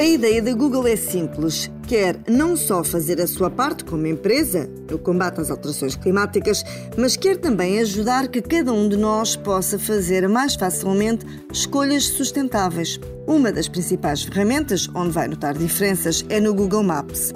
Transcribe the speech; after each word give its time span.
A 0.00 0.02
ideia 0.02 0.40
da 0.40 0.54
Google 0.54 0.86
é 0.86 0.96
simples. 0.96 1.70
Quer 1.86 2.16
não 2.26 2.56
só 2.56 2.82
fazer 2.82 3.20
a 3.20 3.26
sua 3.26 3.50
parte 3.50 3.84
como 3.84 4.06
empresa 4.06 4.66
no 4.90 4.98
combate 4.98 5.42
às 5.42 5.50
alterações 5.50 5.94
climáticas, 5.94 6.64
mas 6.96 7.18
quer 7.18 7.36
também 7.36 7.78
ajudar 7.80 8.28
que 8.28 8.40
cada 8.40 8.72
um 8.72 8.88
de 8.88 8.96
nós 8.96 9.36
possa 9.36 9.78
fazer 9.78 10.26
mais 10.26 10.54
facilmente 10.54 11.26
escolhas 11.52 12.04
sustentáveis. 12.04 12.98
Uma 13.26 13.52
das 13.52 13.68
principais 13.68 14.22
ferramentas 14.22 14.88
onde 14.94 15.10
vai 15.10 15.28
notar 15.28 15.52
diferenças 15.52 16.24
é 16.30 16.40
no 16.40 16.54
Google 16.54 16.82
Maps. 16.82 17.34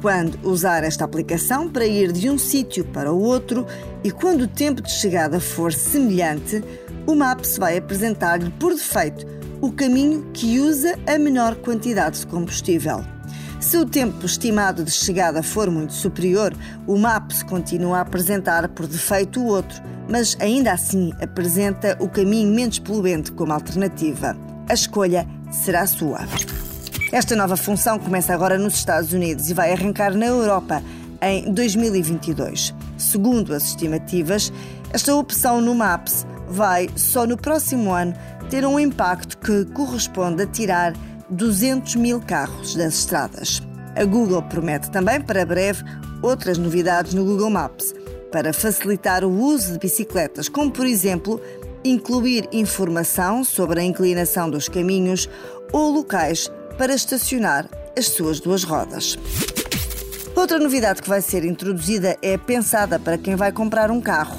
Quando 0.00 0.38
usar 0.42 0.84
esta 0.84 1.04
aplicação 1.04 1.68
para 1.68 1.84
ir 1.84 2.12
de 2.12 2.30
um 2.30 2.38
sítio 2.38 2.86
para 2.86 3.12
o 3.12 3.20
outro 3.20 3.66
e 4.02 4.10
quando 4.10 4.44
o 4.44 4.48
tempo 4.48 4.80
de 4.80 4.90
chegada 4.90 5.38
for 5.38 5.70
semelhante, 5.70 6.64
o 7.06 7.14
Maps 7.14 7.58
vai 7.58 7.76
apresentar-lhe 7.76 8.48
por 8.52 8.72
defeito 8.72 9.36
o 9.60 9.72
caminho 9.72 10.30
que 10.32 10.58
usa 10.58 10.98
a 11.06 11.18
menor 11.18 11.56
quantidade 11.56 12.20
de 12.20 12.26
combustível. 12.26 13.04
Se 13.60 13.76
o 13.78 13.86
tempo 13.86 14.24
estimado 14.26 14.84
de 14.84 14.90
chegada 14.90 15.42
for 15.42 15.70
muito 15.70 15.92
superior, 15.92 16.54
o 16.86 16.96
Maps 16.96 17.42
continua 17.42 17.98
a 17.98 18.00
apresentar 18.02 18.68
por 18.68 18.86
defeito 18.86 19.40
o 19.40 19.46
outro, 19.46 19.82
mas 20.08 20.36
ainda 20.40 20.72
assim 20.72 21.12
apresenta 21.20 21.96
o 21.98 22.08
caminho 22.08 22.54
menos 22.54 22.78
poluente 22.78 23.32
como 23.32 23.52
alternativa. 23.52 24.36
A 24.68 24.74
escolha 24.74 25.26
será 25.50 25.86
sua. 25.86 26.20
Esta 27.12 27.34
nova 27.34 27.56
função 27.56 27.98
começa 27.98 28.34
agora 28.34 28.58
nos 28.58 28.74
Estados 28.74 29.12
Unidos 29.12 29.48
e 29.48 29.54
vai 29.54 29.72
arrancar 29.72 30.14
na 30.14 30.26
Europa 30.26 30.82
em 31.22 31.50
2022. 31.52 32.74
Segundo 32.98 33.54
as 33.54 33.64
estimativas, 33.64 34.52
esta 34.92 35.14
opção 35.14 35.60
no 35.60 35.74
Maps 35.74 36.26
vai, 36.48 36.88
só 36.96 37.26
no 37.26 37.36
próximo 37.36 37.92
ano, 37.92 38.14
ter 38.50 38.64
um 38.66 38.78
impacto 38.78 39.38
que 39.38 39.64
corresponde 39.72 40.42
a 40.42 40.46
tirar 40.46 40.92
200 41.30 41.96
mil 41.96 42.20
carros 42.20 42.74
das 42.74 42.94
estradas. 42.94 43.62
A 43.94 44.04
Google 44.04 44.42
promete 44.42 44.90
também, 44.90 45.20
para 45.20 45.44
breve, 45.44 45.82
outras 46.22 46.58
novidades 46.58 47.14
no 47.14 47.24
Google 47.24 47.50
Maps 47.50 47.94
para 48.30 48.52
facilitar 48.52 49.24
o 49.24 49.30
uso 49.30 49.72
de 49.72 49.78
bicicletas, 49.78 50.48
como, 50.48 50.70
por 50.70 50.86
exemplo, 50.86 51.40
incluir 51.84 52.48
informação 52.52 53.44
sobre 53.44 53.80
a 53.80 53.84
inclinação 53.84 54.50
dos 54.50 54.68
caminhos 54.68 55.28
ou 55.72 55.90
locais 55.92 56.50
para 56.76 56.94
estacionar 56.94 57.68
as 57.96 58.08
suas 58.08 58.40
duas 58.40 58.64
rodas. 58.64 59.16
Outra 60.34 60.58
novidade 60.58 61.00
que 61.00 61.08
vai 61.08 61.22
ser 61.22 61.44
introduzida 61.44 62.16
é 62.20 62.36
pensada 62.36 62.98
para 62.98 63.16
quem 63.16 63.36
vai 63.36 63.50
comprar 63.50 63.90
um 63.90 64.00
carro. 64.00 64.38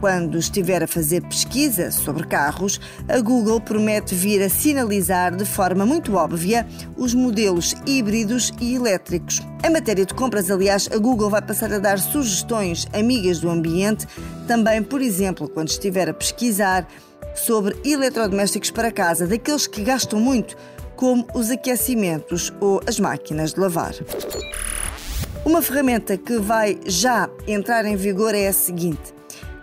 Quando 0.00 0.36
estiver 0.36 0.82
a 0.82 0.86
fazer 0.86 1.22
pesquisa 1.22 1.90
sobre 1.90 2.26
carros, 2.26 2.78
a 3.08 3.18
Google 3.18 3.60
promete 3.60 4.14
vir 4.14 4.42
a 4.42 4.48
sinalizar 4.48 5.34
de 5.34 5.44
forma 5.46 5.86
muito 5.86 6.14
óbvia 6.14 6.66
os 6.96 7.14
modelos 7.14 7.74
híbridos 7.86 8.52
e 8.60 8.74
elétricos. 8.74 9.40
Em 9.64 9.70
matéria 9.70 10.04
de 10.04 10.12
compras, 10.12 10.50
aliás, 10.50 10.88
a 10.92 10.98
Google 10.98 11.30
vai 11.30 11.40
passar 11.40 11.72
a 11.72 11.78
dar 11.78 11.98
sugestões 11.98 12.86
amigas 12.92 13.40
do 13.40 13.48
ambiente, 13.48 14.06
também, 14.46 14.82
por 14.82 15.00
exemplo, 15.00 15.48
quando 15.48 15.68
estiver 15.68 16.10
a 16.10 16.14
pesquisar 16.14 16.86
sobre 17.34 17.74
eletrodomésticos 17.82 18.70
para 18.70 18.92
casa, 18.92 19.26
daqueles 19.26 19.66
que 19.66 19.82
gastam 19.82 20.20
muito, 20.20 20.56
como 20.94 21.26
os 21.34 21.50
aquecimentos 21.50 22.52
ou 22.60 22.82
as 22.86 23.00
máquinas 23.00 23.54
de 23.54 23.60
lavar. 23.60 23.94
Uma 25.44 25.62
ferramenta 25.62 26.16
que 26.18 26.38
vai 26.38 26.78
já 26.84 27.30
entrar 27.46 27.84
em 27.84 27.96
vigor 27.96 28.34
é 28.34 28.48
a 28.48 28.52
seguinte: 28.52 29.14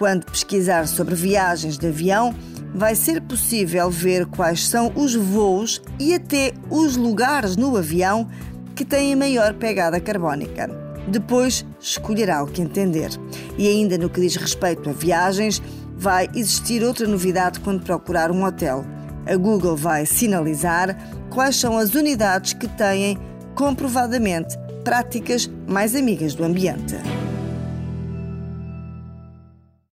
quando 0.00 0.24
pesquisar 0.24 0.88
sobre 0.88 1.14
viagens 1.14 1.76
de 1.76 1.86
avião, 1.86 2.34
vai 2.74 2.94
ser 2.94 3.20
possível 3.20 3.90
ver 3.90 4.24
quais 4.24 4.66
são 4.66 4.90
os 4.96 5.14
voos 5.14 5.82
e 5.98 6.14
até 6.14 6.54
os 6.70 6.96
lugares 6.96 7.54
no 7.54 7.76
avião 7.76 8.26
que 8.74 8.82
têm 8.82 9.12
a 9.12 9.16
maior 9.16 9.52
pegada 9.52 10.00
carbónica. 10.00 10.70
Depois 11.06 11.66
escolherá 11.78 12.42
o 12.42 12.46
que 12.46 12.62
entender. 12.62 13.10
E 13.58 13.68
ainda 13.68 13.98
no 13.98 14.08
que 14.08 14.22
diz 14.22 14.36
respeito 14.36 14.88
a 14.88 14.92
viagens, 14.94 15.60
vai 15.98 16.30
existir 16.34 16.82
outra 16.82 17.06
novidade 17.06 17.60
quando 17.60 17.84
procurar 17.84 18.30
um 18.30 18.42
hotel. 18.42 18.86
A 19.26 19.36
Google 19.36 19.76
vai 19.76 20.06
sinalizar 20.06 20.96
quais 21.28 21.56
são 21.56 21.76
as 21.76 21.94
unidades 21.94 22.54
que 22.54 22.68
têm 22.68 23.18
comprovadamente 23.54 24.56
práticas 24.82 25.50
mais 25.68 25.94
amigas 25.94 26.34
do 26.34 26.42
ambiente. 26.42 26.96